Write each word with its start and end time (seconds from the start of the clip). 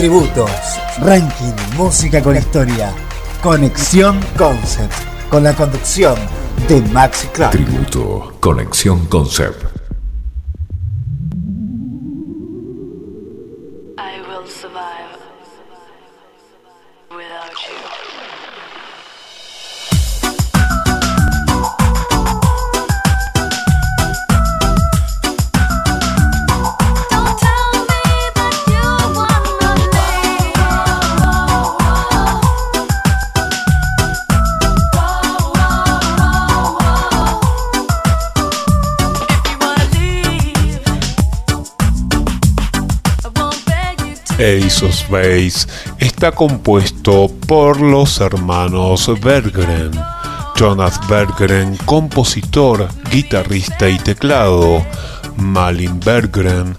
Tributos. 0.00 0.50
Ranking 1.02 1.76
Música 1.76 2.22
con 2.22 2.34
Historia. 2.34 2.90
Conexión 3.42 4.18
Concept. 4.38 4.94
Con 5.28 5.44
la 5.44 5.54
conducción 5.54 6.14
de 6.66 6.80
Maxi 6.90 7.26
Clark. 7.26 7.52
Tributo. 7.52 8.32
Conexión 8.40 9.04
Concept. 9.08 9.69
Base 44.80 45.68
está 45.98 46.32
compuesto 46.32 47.30
por 47.46 47.82
los 47.82 48.18
hermanos 48.18 49.10
Berggren. 49.20 49.90
Jonas 50.56 50.98
Berggren, 51.06 51.76
compositor, 51.84 52.88
guitarrista 53.10 53.90
y 53.90 53.98
teclado. 53.98 54.82
Malin 55.36 56.00
Berggren, 56.00 56.74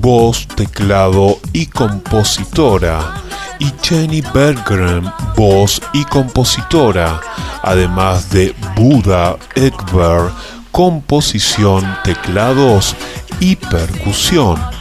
voz, 0.00 0.46
teclado 0.48 1.38
y 1.54 1.64
compositora. 1.66 3.22
Y 3.58 3.72
Jenny 3.82 4.20
Berggren, 4.34 5.10
voz 5.34 5.80
y 5.94 6.04
compositora. 6.04 7.22
Además 7.62 8.28
de 8.28 8.54
Buda 8.76 9.38
Ekberg, 9.54 10.30
composición, 10.72 11.82
teclados 12.04 12.94
y 13.40 13.56
percusión. 13.56 14.75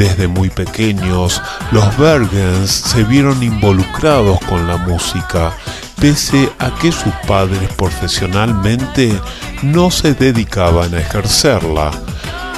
Desde 0.00 0.28
muy 0.28 0.48
pequeños, 0.48 1.42
los 1.72 1.98
Bergens 1.98 2.70
se 2.70 3.04
vieron 3.04 3.42
involucrados 3.42 4.40
con 4.48 4.66
la 4.66 4.78
música, 4.78 5.52
pese 6.00 6.50
a 6.58 6.70
que 6.76 6.90
sus 6.90 7.12
padres 7.28 7.70
profesionalmente 7.74 9.12
no 9.62 9.90
se 9.90 10.14
dedicaban 10.14 10.94
a 10.94 11.00
ejercerla. 11.00 11.90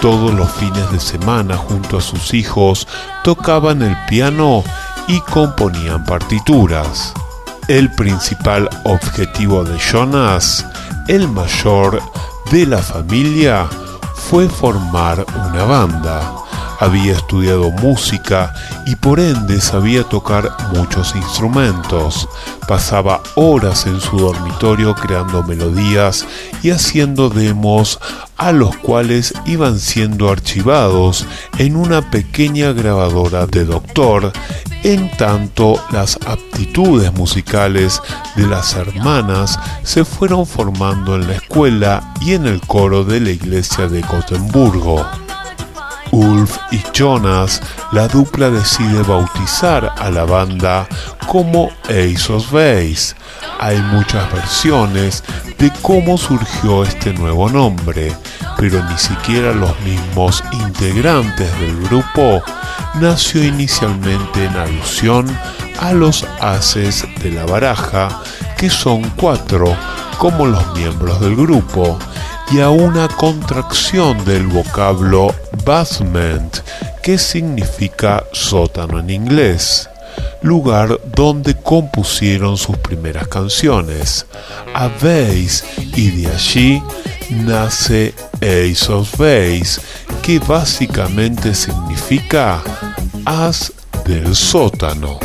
Todos 0.01 0.33
los 0.33 0.53
fines 0.53 0.89
de 0.93 1.01
semana 1.01 1.57
junto 1.57 1.98
a 1.98 2.01
sus 2.01 2.33
hijos 2.33 2.87
tocaban 3.25 3.83
el 3.83 3.97
piano 4.09 4.63
y 5.09 5.19
componían 5.23 6.05
partituras. 6.05 7.13
El 7.67 7.91
principal 7.97 8.70
objetivo 8.85 9.65
de 9.65 9.81
Jonas, 9.81 10.65
el 11.09 11.27
mayor 11.27 12.01
de 12.53 12.67
la 12.67 12.79
familia, 12.79 13.67
fue 14.15 14.48
formar 14.48 15.27
una 15.51 15.65
banda 15.65 16.43
había 16.83 17.13
estudiado 17.13 17.71
música 17.71 18.53
y 18.87 18.97
por 18.97 19.21
ende 19.21 19.61
sabía 19.61 20.03
tocar 20.03 20.51
muchos 20.75 21.15
instrumentos. 21.15 22.29
Pasaba 22.67 23.23
horas 23.37 23.87
en 23.87 24.01
su 24.01 24.19
dormitorio 24.19 24.93
creando 24.97 25.45
melodías 25.45 26.27
y 26.65 26.71
haciendo 26.71 27.31
demos 27.31 28.01
a 28.37 28.51
los 28.51 28.77
cuales 28.79 29.33
iban 29.47 29.79
siendo 29.79 30.29
archivados 30.29 31.25
en 31.59 31.77
una 31.77 32.11
pequeña 32.11 32.73
grabadora 32.73 33.47
de 33.47 33.65
doctor, 33.65 34.33
en 34.83 35.09
tanto 35.17 35.81
las 35.93 36.19
aptitudes 36.27 37.13
musicales 37.13 38.03
de 38.35 38.49
las 38.49 38.75
hermanas 38.75 39.57
se 39.85 40.05
fueron 40.05 40.47
formando 40.47 41.15
en 41.15 41.29
la 41.29 41.35
escuela 41.35 42.13
y 42.21 42.33
en 42.33 42.47
el 42.47 42.61
coro 42.61 43.05
de 43.05 43.21
la 43.21 43.31
iglesia 43.31 43.87
de 43.87 44.01
Gotemburgo. 44.01 45.22
Ulf 46.12 46.58
y 46.70 46.80
Jonas, 46.92 47.61
la 47.92 48.06
dupla 48.06 48.50
decide 48.50 49.02
bautizar 49.02 49.95
a 49.98 50.11
la 50.11 50.24
banda 50.24 50.86
como 51.27 51.70
Ace 51.84 52.30
of 52.30 52.52
Base. 52.52 53.14
Hay 53.58 53.80
muchas 53.80 54.30
versiones 54.30 55.24
de 55.58 55.73
cómo 55.80 56.18
surgió 56.18 56.84
este 56.84 57.14
nuevo 57.14 57.48
nombre, 57.48 58.14
pero 58.58 58.84
ni 58.84 58.98
siquiera 58.98 59.52
los 59.52 59.78
mismos 59.80 60.45
integrantes 60.52 61.50
del 61.58 61.80
grupo 61.89 62.42
nació 63.00 63.42
inicialmente 63.42 64.44
en 64.44 64.56
alusión 64.56 65.27
a 65.80 65.92
los 65.92 66.24
haces 66.40 67.06
de 67.23 67.30
la 67.30 67.46
baraja, 67.46 68.20
que 68.58 68.68
son 68.68 69.02
cuatro, 69.17 69.74
como 70.18 70.46
los 70.46 70.74
miembros 70.74 71.20
del 71.20 71.36
grupo, 71.36 71.98
y 72.50 72.61
a 72.61 72.68
una 72.68 73.08
contracción 73.08 74.23
del 74.27 74.46
vocablo 74.46 75.34
basement, 75.64 76.58
que 77.02 77.18
significa 77.18 78.24
sótano 78.33 78.98
en 78.98 79.11
inglés, 79.11 79.89
lugar 80.42 81.00
donde 81.14 81.55
compusieron 81.55 82.56
sus 82.56 82.77
primeras 82.78 83.28
canciones. 83.28 84.27
A 84.74 84.89
Base 84.89 85.64
y 85.96 86.11
de 86.11 86.33
allí 86.33 86.83
nace 87.30 88.14
Ace 88.36 88.92
of 88.92 89.11
Base, 89.18 89.80
que 90.23 90.39
básicamente 90.39 91.55
significa 91.55 92.62
as 93.24 93.73
del 94.05 94.34
sótano. 94.34 95.18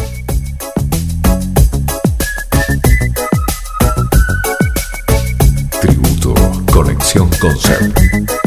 Conexión 6.72 7.30
Concept. 7.42 8.47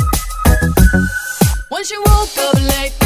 'Cause 1.80 1.92
you 1.92 2.02
woke 2.08 2.36
up 2.36 2.54
late 2.60 2.99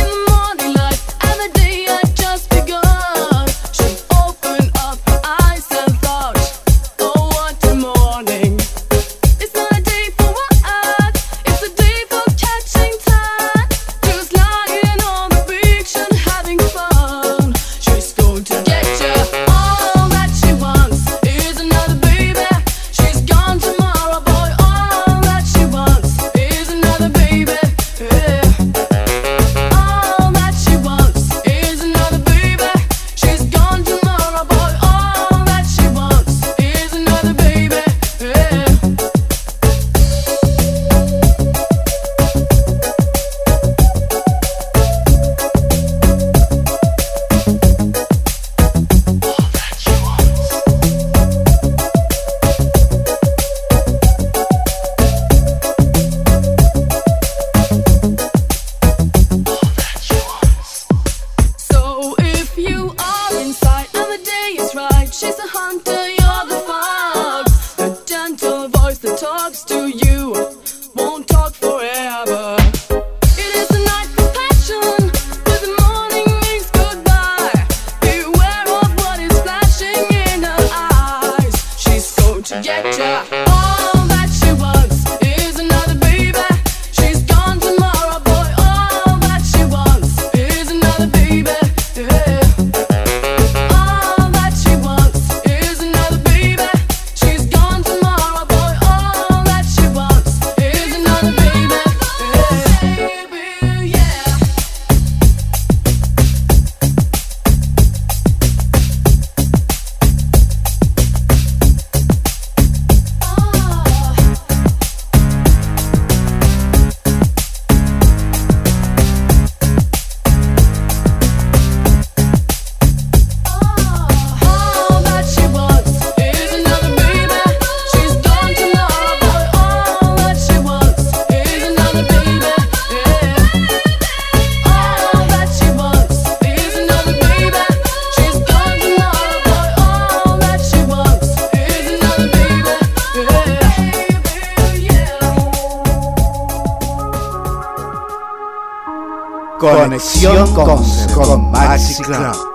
Conexión 149.73 150.53
con, 150.53 150.85
con 151.15 151.51
Maxi 151.51 152.03
Club. 152.03 152.54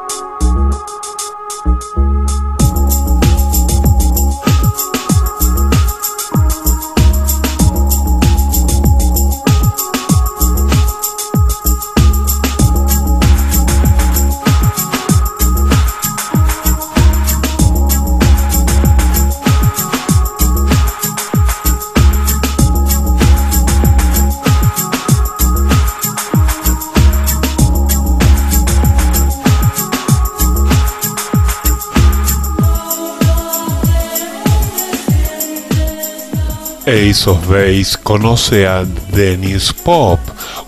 Ace 36.89 37.29
of 37.29 37.47
Base 37.47 37.95
conoce 38.01 38.65
a 38.65 38.83
Dennis 39.11 39.71
Pop, 39.71 40.19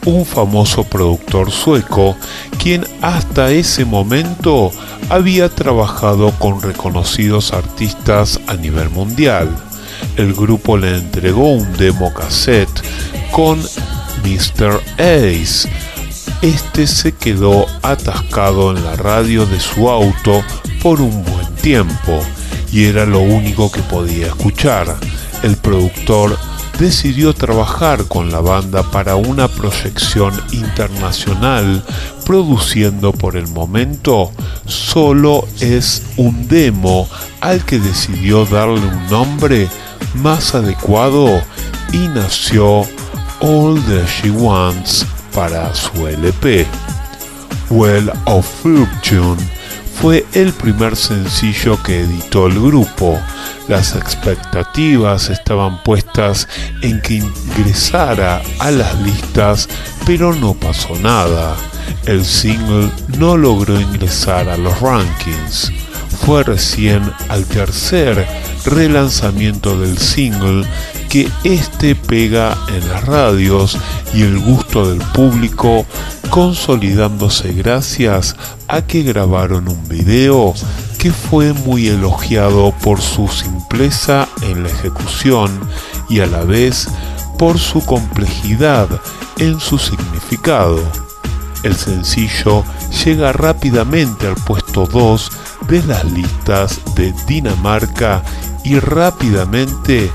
un 0.06 0.24
famoso 0.24 0.84
productor 0.84 1.50
sueco, 1.50 2.16
quien 2.60 2.86
hasta 3.02 3.50
ese 3.50 3.86
momento 3.86 4.72
había 5.10 5.50
trabajado 5.50 6.30
con 6.38 6.62
reconocidos 6.62 7.54
artistas 7.54 8.40
a 8.46 8.54
nivel 8.54 8.92
mundial. 8.92 9.50
El 10.16 10.36
grupo 10.36 10.78
le 10.78 10.96
entregó 10.98 11.54
un 11.54 11.74
demo 11.74 12.14
cassette 12.14 12.84
con 13.32 13.60
Mr. 14.24 14.80
Ace. 15.00 15.68
Este 16.44 16.86
se 16.86 17.14
quedó 17.14 17.66
atascado 17.82 18.78
en 18.78 18.84
la 18.84 18.96
radio 18.96 19.48
de 19.48 19.60
su 19.60 19.90
auto 19.90 20.44
por 20.84 21.02
un 21.02 21.24
buen 21.24 21.48
tiempo 21.64 22.20
y 22.72 22.86
era 22.86 23.08
lo 23.08 23.22
único 23.22 23.72
que 23.72 23.82
podía 23.82 24.28
escuchar 24.28 24.96
el 25.44 25.58
productor 25.58 26.38
decidió 26.80 27.34
trabajar 27.34 28.06
con 28.06 28.32
la 28.32 28.40
banda 28.40 28.84
para 28.92 29.16
una 29.16 29.48
proyección 29.48 30.34
internacional, 30.52 31.84
produciendo 32.26 33.12
por 33.12 33.38
el 33.38 33.48
momento 33.48 34.32
solo 34.66 35.48
es 35.60 36.04
un 36.18 36.48
demo 36.48 37.08
al 37.40 37.64
que 37.66 37.80
decidió 37.80 38.46
darle 38.46 38.80
un 38.80 39.08
nombre 39.10 39.68
más 40.16 40.56
adecuado 40.56 41.42
y 41.94 42.08
nació 42.08 42.82
All 43.42 43.82
That 43.86 44.08
She 44.08 44.32
Wants 44.32 45.06
para 45.34 45.74
su 45.76 46.08
LP. 46.08 46.66
Well 47.70 48.12
of 48.26 48.46
Fortune 48.62 49.61
fue 50.02 50.26
el 50.34 50.52
primer 50.52 50.96
sencillo 50.96 51.82
que 51.84 52.00
editó 52.00 52.48
el 52.48 52.60
grupo. 52.60 53.20
Las 53.68 53.96
expectativas 53.96 55.30
estaban 55.30 55.84
puestas 55.84 56.48
en 56.82 57.00
que 57.02 57.16
ingresara 57.16 58.42
a 58.58 58.72
las 58.72 59.00
listas, 59.02 59.70
pero 60.04 60.34
no 60.34 60.56
pasó 60.56 60.96
nada. 60.96 61.56
El 62.08 62.26
single 62.26 62.90
no 63.20 63.38
logró 63.38 63.80
ingresar 63.80 64.50
a 64.50 64.58
los 64.58 64.82
rankings. 64.82 65.72
Fue 66.26 66.44
recién 66.44 67.04
al 67.30 67.46
tercer 67.46 68.28
relanzamiento 68.66 69.80
del 69.80 70.00
single 70.00 70.66
que 71.12 71.30
este 71.44 71.94
pega 71.94 72.58
en 72.70 72.88
las 72.88 73.06
radios 73.06 73.78
y 74.14 74.22
el 74.22 74.40
gusto 74.40 74.90
del 74.90 75.02
público 75.12 75.86
consolidándose 76.30 77.52
gracias 77.52 78.38
a 78.70 78.82
que 78.82 79.04
grabaron 79.04 79.68
un 79.68 79.90
video 79.90 80.54
que 80.98 81.12
fue 81.12 81.52
muy 81.52 81.90
elogiado 81.90 82.74
por 82.82 83.02
su 83.02 83.28
simpleza 83.28 84.30
en 84.42 84.64
la 84.64 84.70
ejecución 84.70 85.52
y 86.08 86.22
a 86.22 86.28
la 86.28 86.46
vez 86.46 86.88
por 87.38 87.60
su 87.60 87.86
complejidad 87.86 88.88
en 89.38 89.60
su 89.60 89.78
significado. 89.80 90.80
El 91.64 91.76
sencillo 91.76 92.64
llega 93.04 93.34
rápidamente 93.34 94.28
al 94.28 94.36
puesto 94.36 94.86
2 94.86 95.32
de 95.68 95.84
las 95.84 96.06
listas 96.06 96.80
de 96.96 97.14
Dinamarca 97.28 98.24
y 98.64 98.80
rápidamente 98.80 100.10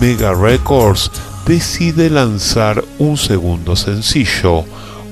Mega 0.00 0.32
Records 0.32 1.10
decide 1.46 2.08
lanzar 2.08 2.82
un 2.98 3.16
segundo 3.16 3.76
sencillo, 3.76 4.64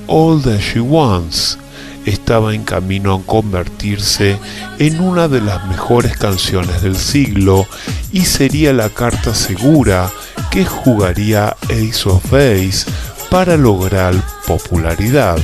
All 0.07 0.41
That 0.41 0.59
She 0.59 0.79
Wants. 0.79 1.57
Estaba 2.05 2.53
en 2.53 2.63
camino 2.63 3.13
a 3.13 3.21
convertirse 3.23 4.37
en 4.79 4.99
una 4.99 5.27
de 5.27 5.41
las 5.41 5.67
mejores 5.67 6.17
canciones 6.17 6.81
del 6.81 6.95
siglo 6.95 7.67
y 8.11 8.21
sería 8.25 8.73
la 8.73 8.89
carta 8.89 9.33
segura 9.33 10.11
que 10.51 10.65
jugaría 10.65 11.55
Ace 11.63 12.07
of 12.07 12.23
Base 12.31 12.85
para 13.29 13.57
lograr 13.57 14.13
popularidad. 14.45 15.37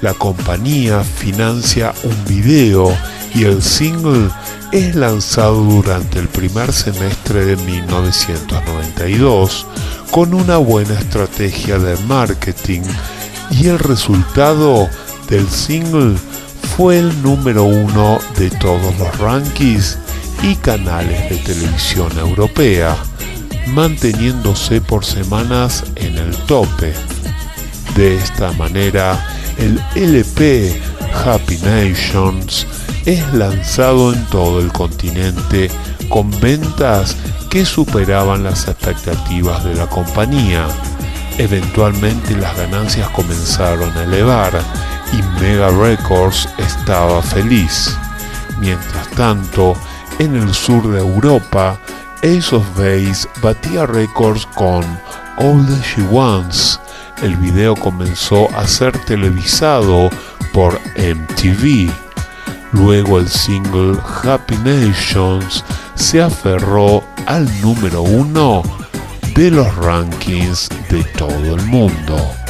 La 0.00 0.14
compañía 0.14 1.02
financia 1.04 1.92
un 2.02 2.24
video 2.24 2.96
y 3.34 3.44
el 3.44 3.62
single 3.62 4.28
es 4.72 4.94
lanzado 4.94 5.62
durante 5.62 6.18
el 6.18 6.28
primer 6.28 6.72
semestre 6.72 7.44
de 7.44 7.56
1992 7.56 9.66
con 10.10 10.32
una 10.34 10.58
buena 10.58 10.94
estrategia 10.94 11.78
de 11.78 11.96
marketing 12.04 12.82
y 13.50 13.68
el 13.68 13.78
resultado 13.78 14.88
del 15.28 15.48
single 15.48 16.16
fue 16.76 16.98
el 16.98 17.22
número 17.22 17.64
uno 17.64 18.18
de 18.38 18.50
todos 18.50 18.98
los 18.98 19.18
rankings 19.18 19.98
y 20.42 20.54
canales 20.56 21.30
de 21.30 21.36
televisión 21.36 22.10
europea, 22.18 22.96
manteniéndose 23.68 24.80
por 24.80 25.04
semanas 25.04 25.84
en 25.96 26.18
el 26.18 26.34
tope. 26.46 26.92
De 27.94 28.16
esta 28.16 28.52
manera, 28.52 29.24
el 29.58 29.80
LP 29.94 30.80
Happy 31.12 31.58
Nations 31.58 32.66
es 33.06 33.32
lanzado 33.34 34.12
en 34.12 34.24
todo 34.26 34.60
el 34.60 34.72
continente 34.72 35.70
con 36.08 36.30
ventas 36.40 37.16
que 37.50 37.64
superaban 37.64 38.44
las 38.44 38.68
expectativas 38.68 39.64
de 39.64 39.74
la 39.74 39.86
compañía. 39.86 40.66
Eventualmente 41.38 42.36
las 42.36 42.56
ganancias 42.56 43.08
comenzaron 43.10 43.96
a 43.96 44.04
elevar 44.04 44.52
y 45.12 45.40
Mega 45.40 45.70
Records 45.70 46.48
estaba 46.58 47.22
feliz. 47.22 47.96
Mientras 48.58 49.08
tanto, 49.10 49.74
en 50.18 50.36
el 50.36 50.54
sur 50.54 50.90
de 50.92 50.98
Europa, 50.98 51.78
Ace 52.18 52.54
of 52.54 52.64
Base 52.76 53.28
batía 53.42 53.86
récords 53.86 54.46
con 54.54 54.84
All 55.38 55.66
That 55.66 55.82
She 55.82 56.02
Wants. 56.02 56.78
El 57.22 57.36
video 57.36 57.74
comenzó 57.74 58.48
a 58.56 58.66
ser 58.66 58.96
televisado 59.04 60.10
por 60.52 60.80
MTV. 60.96 61.90
Luego 62.72 63.18
el 63.18 63.28
single 63.28 63.98
Happy 64.22 64.56
Nations 64.58 65.64
se 65.94 66.22
aferró 66.22 67.04
al 67.26 67.48
número 67.60 68.02
uno 68.02 68.62
de 69.34 69.50
los 69.50 69.74
rankings 69.76 70.68
de 70.88 71.02
todo 71.16 71.56
el 71.56 71.62
mundo. 71.66 72.41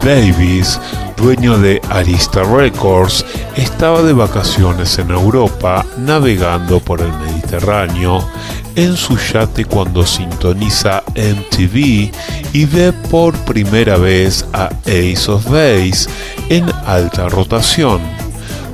Davis, 0.00 0.80
dueño 1.16 1.58
de 1.58 1.80
Arista 1.90 2.42
Records, 2.42 3.24
estaba 3.56 4.02
de 4.02 4.12
vacaciones 4.12 4.98
en 4.98 5.10
Europa 5.10 5.84
navegando 5.98 6.80
por 6.80 7.00
el 7.00 7.12
Mediterráneo 7.12 8.24
en 8.76 8.96
su 8.96 9.16
yate 9.16 9.64
cuando 9.64 10.06
sintoniza 10.06 11.02
MTV 11.16 12.12
y 12.52 12.64
ve 12.64 12.92
por 13.10 13.36
primera 13.38 13.96
vez 13.96 14.46
a 14.52 14.70
Ace 14.86 15.30
of 15.30 15.44
Base 15.46 16.08
en 16.48 16.70
alta 16.86 17.28
rotación. 17.28 18.00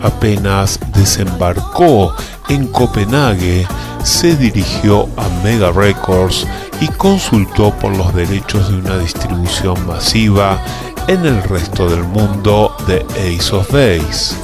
Apenas 0.03 0.79
desembarcó 0.95 2.15
en 2.51 2.67
Copenhague, 2.67 3.67
se 4.03 4.37
dirigió 4.37 5.09
a 5.17 5.27
Mega 5.43 5.73
Records 5.73 6.47
y 6.81 6.89
consultó 6.89 7.71
por 7.79 7.97
los 7.97 8.15
derechos 8.15 8.69
de 8.69 8.77
una 8.77 8.99
distribución 8.99 9.87
masiva 9.87 10.63
en 11.07 11.27
el 11.27 11.43
resto 11.43 11.89
del 11.89 12.03
mundo 12.05 12.75
de 12.87 13.05
Ace 13.13 13.55
of 13.55 13.71
Base. 13.71 14.35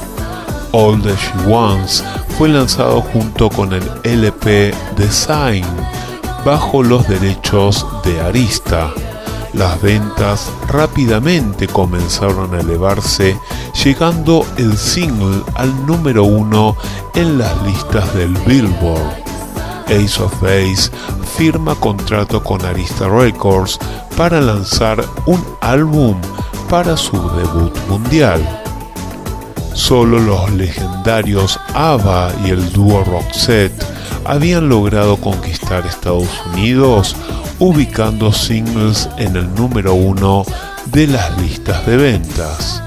All 0.73 1.01
That 1.01 1.17
She 1.17 1.49
Wants 1.49 2.03
fue 2.37 2.49
lanzado 2.49 3.01
junto 3.01 3.49
con 3.49 3.73
el 3.73 3.83
LP 4.03 4.73
Design 4.95 5.65
bajo 6.45 6.83
los 6.83 7.07
derechos 7.07 7.85
de 8.03 8.21
Arista. 8.21 8.91
Las 9.53 9.81
ventas 9.81 10.49
rápidamente 10.69 11.67
comenzaron 11.67 12.53
a 12.55 12.61
elevarse, 12.61 13.37
llegando 13.83 14.45
el 14.57 14.77
single 14.77 15.43
al 15.55 15.85
número 15.85 16.23
uno 16.23 16.77
en 17.15 17.37
las 17.37 17.61
listas 17.63 18.13
del 18.13 18.33
Billboard. 18.45 19.21
Ace 19.87 20.21
of 20.21 20.33
Base 20.41 20.89
firma 21.37 21.75
contrato 21.75 22.41
con 22.41 22.63
Arista 22.63 23.09
Records 23.09 23.77
para 24.15 24.39
lanzar 24.39 25.03
un 25.25 25.43
álbum 25.59 26.15
para 26.71 26.95
su 26.95 27.17
debut 27.31 27.77
mundial. 27.89 28.41
Solo 29.73 30.19
los 30.19 30.49
legendarios 30.53 31.59
ABBA 31.73 32.31
y 32.45 32.51
el 32.51 32.71
dúo 32.71 33.03
Roxette 33.03 33.83
habían 34.23 34.69
logrado 34.69 35.17
conquistar 35.17 35.85
Estados 35.85 36.29
Unidos 36.53 37.13
ubicando 37.59 38.31
singles 38.31 39.09
en 39.17 39.35
el 39.35 39.53
número 39.53 39.95
uno 39.95 40.45
de 40.85 41.07
las 41.07 41.37
listas 41.41 41.85
de 41.85 41.97
ventas. 41.97 42.81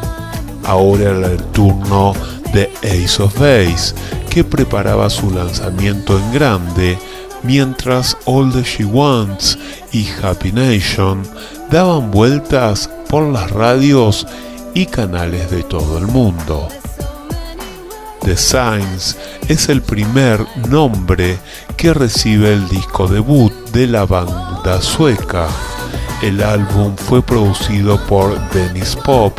Ahora 0.64 1.10
era 1.10 1.26
el 1.26 1.42
turno 1.52 2.14
de 2.54 2.70
Ace 2.84 3.22
of 3.22 3.34
Base, 3.34 3.94
que 4.30 4.44
preparaba 4.44 5.10
su 5.10 5.30
lanzamiento 5.30 6.18
en 6.18 6.32
grande, 6.32 6.98
mientras 7.42 8.16
All 8.24 8.50
That 8.50 8.64
She 8.64 8.86
Wants 8.86 9.58
y 9.92 10.08
Happy 10.22 10.52
Nation 10.52 11.22
daban 11.70 12.10
vueltas 12.10 12.88
las 13.22 13.50
radios 13.50 14.26
y 14.74 14.86
canales 14.86 15.50
de 15.50 15.62
todo 15.62 15.98
el 15.98 16.06
mundo. 16.06 16.68
The 18.22 18.36
Signs 18.36 19.16
es 19.48 19.68
el 19.68 19.82
primer 19.82 20.44
nombre 20.68 21.38
que 21.76 21.94
recibe 21.94 22.52
el 22.52 22.68
disco 22.68 23.06
debut 23.06 23.52
de 23.70 23.86
la 23.86 24.04
banda 24.06 24.80
sueca. 24.80 25.46
El 26.22 26.42
álbum 26.42 26.96
fue 26.96 27.22
producido 27.22 28.00
por 28.06 28.36
Dennis 28.50 28.96
Pop 28.96 29.38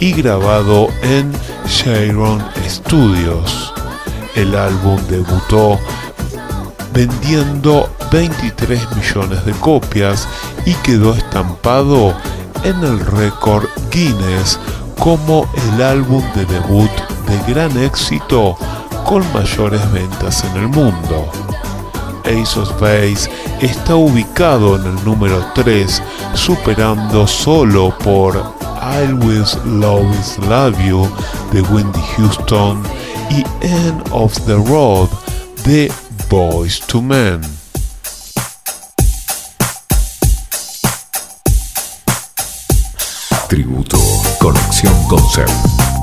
y 0.00 0.12
grabado 0.12 0.88
en 1.02 1.32
Sharon 1.66 2.44
Studios. 2.68 3.72
El 4.34 4.54
álbum 4.56 4.98
debutó 5.08 5.78
vendiendo 6.92 7.88
23 8.10 8.96
millones 8.96 9.44
de 9.44 9.52
copias 9.52 10.28
y 10.66 10.74
quedó 10.74 11.14
estampado 11.14 12.14
en 12.64 12.82
el 12.82 12.98
récord 13.00 13.66
Guinness 13.90 14.58
como 14.98 15.48
el 15.54 15.82
álbum 15.82 16.22
de 16.34 16.44
debut 16.46 16.90
de 17.28 17.52
gran 17.52 17.76
éxito 17.78 18.56
con 19.04 19.22
mayores 19.32 19.80
ventas 19.92 20.44
en 20.44 20.62
el 20.62 20.68
mundo. 20.68 21.30
Ace 22.24 22.58
of 22.58 22.70
Base 22.80 23.30
está 23.60 23.94
ubicado 23.94 24.76
en 24.76 24.86
el 24.86 25.04
número 25.04 25.44
3, 25.54 26.02
superando 26.34 27.26
solo 27.26 27.96
por 27.98 28.34
I 28.36 29.06
Always 29.06 29.58
Love 29.64 30.78
You 30.86 31.08
de 31.52 31.62
Wendy 31.62 32.00
Houston 32.16 32.82
y 33.30 33.44
End 33.60 34.02
of 34.10 34.38
the 34.46 34.56
Road 34.56 35.08
de 35.64 35.92
Boys 36.28 36.80
to 36.80 37.02
Men. 37.02 37.63
Tributo 43.54 44.00
Conexión 44.40 44.92
Concept. 45.06 45.93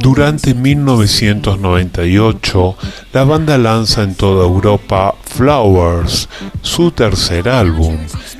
Durante 0.00 0.54
1998, 0.54 2.76
la 3.12 3.24
banda 3.24 3.58
lanza 3.58 4.02
en 4.02 4.14
toda 4.14 4.44
Europa 4.44 5.14
Flowers, 5.24 6.28
su 6.62 6.92
tercer 6.92 7.48
álbum, 7.48 7.96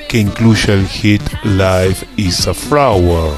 que 0.08 0.18
incluye 0.18 0.72
el 0.72 0.86
hit 0.86 1.22
Life 1.44 2.06
is 2.16 2.46
a 2.46 2.54
Flower, 2.54 3.32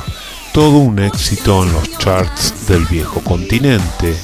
todo 0.53 0.79
un 0.79 0.99
éxito 0.99 1.65
en 1.65 1.73
los 1.73 1.99
charts 1.99 2.67
del 2.69 2.85
viejo 2.87 3.21
continente. 3.21 4.15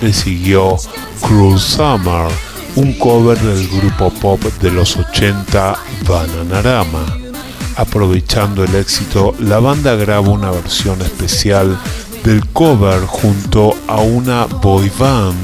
Le 0.00 0.12
siguió 0.12 0.76
Cruel 1.20 1.58
Summer, 1.58 2.28
un 2.76 2.92
cover 2.94 3.38
del 3.38 3.68
grupo 3.68 4.10
pop 4.10 4.40
de 4.60 4.70
los 4.70 4.96
80 4.96 5.76
Bananarama. 6.08 7.18
Aprovechando 7.76 8.64
el 8.64 8.74
éxito, 8.74 9.34
la 9.40 9.58
banda 9.58 9.94
graba 9.94 10.28
una 10.28 10.50
versión 10.50 11.00
especial 11.02 11.78
del 12.24 12.46
cover 12.48 13.00
junto 13.00 13.74
a 13.88 14.00
una 14.00 14.46
boy 14.46 14.90
band 14.98 15.36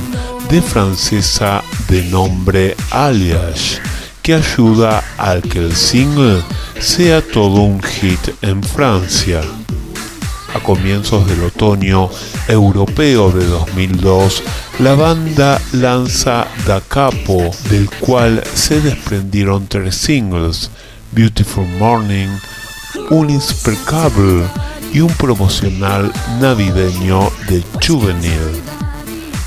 de 0.49 0.63
francesa 0.63 1.63
de 1.89 2.03
nombre 2.05 2.77
Alias, 2.91 3.81
que 4.23 4.35
ayuda 4.35 5.03
a 5.19 5.41
que 5.41 5.59
el 5.59 5.75
single 5.75 6.43
sea 6.79 7.21
todo 7.21 7.63
un 7.63 7.83
hit 7.83 8.21
en 8.43 8.63
Francia. 8.63 9.41
A 10.55 10.61
comienzos 10.61 11.27
del 11.27 11.43
otoño 11.43 12.09
europeo 12.47 13.31
de 13.31 13.45
2002, 13.45 14.43
la 14.79 14.95
banda 14.95 15.61
lanza 15.73 16.47
Da 16.67 16.81
Capo, 16.81 17.51
del 17.69 17.91
cual 18.01 18.43
se 18.55 18.81
desprendieron 18.81 19.67
tres 19.67 19.97
singles, 19.97 20.71
Beautiful 21.13 21.67
Morning, 21.79 22.29
Uninspercable 23.11 24.45
y 24.93 25.01
un 25.01 25.13
promocional 25.15 26.13
navideño 26.41 27.31
de 27.49 27.63
Juvenile. 27.87 28.63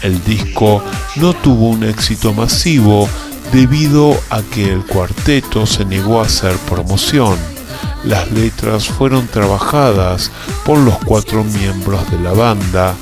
El 0.02 0.24
disco 0.24 0.84
no 1.18 1.34
tuvo 1.34 1.70
un 1.70 1.84
éxito 1.84 2.34
masivo 2.34 3.08
debido 3.52 4.18
a 4.30 4.42
que 4.42 4.72
el 4.72 4.86
cuarteto 4.86 5.66
se 5.66 5.86
negó 5.86 6.20
a 6.20 6.26
hacer 6.26 6.56
promoción. 6.70 7.38
Las 8.04 8.32
letras 8.32 8.88
fueron 8.88 9.28
trabajadas 9.28 10.32
por 10.66 10.80
los 10.80 10.96
cuatro 11.06 11.44
miembros 11.44 12.10
de 12.10 12.20
la 12.20 12.32
banda 12.34 12.96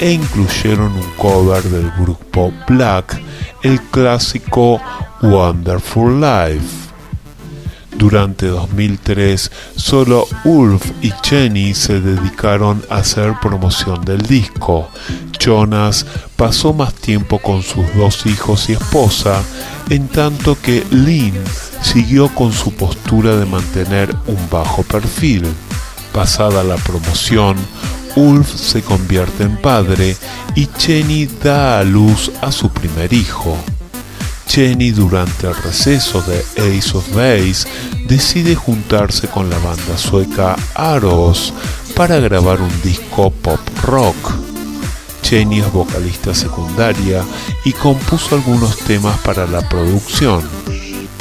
e 0.00 0.12
incluyeron 0.12 0.92
un 0.92 1.10
cover 1.16 1.62
del 1.64 1.90
grupo 1.98 2.52
Black, 2.66 3.20
el 3.62 3.80
clásico 3.90 4.80
Wonderful 5.22 6.20
Life. 6.20 6.85
Durante 7.98 8.48
2003, 8.48 9.50
solo 9.74 10.28
Ulf 10.44 10.84
y 11.00 11.12
Jenny 11.22 11.74
se 11.74 12.00
dedicaron 12.00 12.82
a 12.90 12.96
hacer 12.96 13.34
promoción 13.40 14.04
del 14.04 14.20
disco. 14.20 14.90
Jonas 15.38 16.04
pasó 16.36 16.74
más 16.74 16.92
tiempo 16.92 17.38
con 17.38 17.62
sus 17.62 17.86
dos 17.94 18.26
hijos 18.26 18.68
y 18.68 18.72
esposa, 18.72 19.42
en 19.88 20.08
tanto 20.08 20.60
que 20.60 20.84
Lynn 20.90 21.34
siguió 21.80 22.28
con 22.28 22.52
su 22.52 22.72
postura 22.72 23.36
de 23.36 23.46
mantener 23.46 24.14
un 24.26 24.38
bajo 24.50 24.82
perfil. 24.82 25.44
Pasada 26.12 26.62
la 26.62 26.76
promoción, 26.76 27.56
Ulf 28.14 28.54
se 28.54 28.82
convierte 28.82 29.44
en 29.44 29.56
padre 29.56 30.16
y 30.54 30.68
Jenny 30.78 31.26
da 31.26 31.78
a 31.78 31.84
luz 31.84 32.30
a 32.42 32.52
su 32.52 32.68
primer 32.68 33.12
hijo. 33.14 33.56
Jenny 34.46 34.90
durante 34.90 35.46
el 35.46 35.54
receso 35.54 36.22
de 36.22 36.38
Ace 36.56 36.96
of 36.96 37.08
Base 37.14 37.68
decide 38.06 38.54
juntarse 38.54 39.28
con 39.28 39.50
la 39.50 39.58
banda 39.58 39.98
sueca 39.98 40.56
Aros 40.74 41.52
para 41.94 42.18
grabar 42.20 42.60
un 42.60 42.82
disco 42.82 43.30
pop 43.30 43.60
rock. 43.82 44.16
Jenny 45.22 45.60
es 45.60 45.72
vocalista 45.72 46.34
secundaria 46.34 47.24
y 47.64 47.72
compuso 47.72 48.36
algunos 48.36 48.78
temas 48.78 49.18
para 49.18 49.46
la 49.46 49.68
producción. 49.68 50.42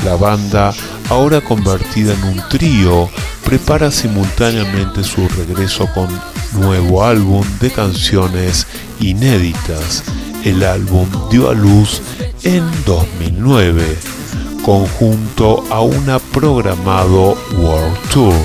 La 0.05 0.15
banda, 0.15 0.73
ahora 1.09 1.41
convertida 1.41 2.13
en 2.13 2.23
un 2.23 2.49
trío, 2.49 3.09
prepara 3.43 3.89
simultáneamente 3.89 5.03
su 5.03 5.27
regreso 5.29 5.87
con 5.93 6.07
nuevo 6.53 7.03
álbum 7.03 7.43
de 7.59 7.71
canciones 7.71 8.67
inéditas. 8.99 10.03
El 10.45 10.63
álbum 10.63 11.09
dio 11.31 11.49
a 11.49 11.55
luz 11.55 12.03
en 12.43 12.63
2009, 12.85 13.97
conjunto 14.63 15.63
a 15.71 15.81
una 15.81 16.19
programado 16.19 17.35
World 17.57 17.97
Tour. 18.13 18.35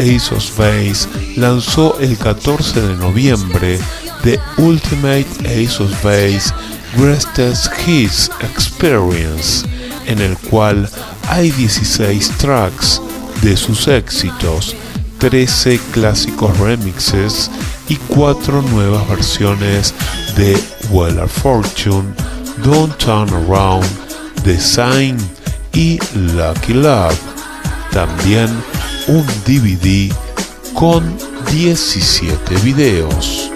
Ace 0.00 0.34
of 0.34 0.58
Base 0.58 1.08
lanzó 1.36 1.96
el 2.00 2.18
14 2.18 2.80
de 2.80 2.96
noviembre 2.96 3.78
The 4.24 4.40
Ultimate 4.58 5.28
Ace 5.44 5.80
of 5.80 5.92
Base 6.02 6.52
Greatest 6.96 7.70
Hits 7.86 8.28
Experience, 8.40 9.64
en 10.06 10.20
el 10.20 10.36
cual 10.38 10.90
hay 11.28 11.52
16 11.52 12.32
tracks 12.38 13.00
de 13.42 13.56
sus 13.56 13.86
éxitos, 13.86 14.74
13 15.18 15.78
clásicos 15.92 16.58
remixes 16.58 17.48
y 17.88 17.94
4 17.94 18.62
nuevas 18.62 19.08
versiones 19.08 19.94
de 20.36 20.79
Weller 20.90 21.28
Fortune, 21.28 22.14
Don't 22.64 22.96
Turn 22.98 23.28
Around, 23.30 23.86
Design 24.44 25.16
y 25.72 25.98
Lucky 26.34 26.74
Love. 26.74 27.18
También 27.92 28.48
un 29.08 29.26
DVD 29.44 30.12
con 30.74 31.16
17 31.50 32.54
videos. 32.56 33.49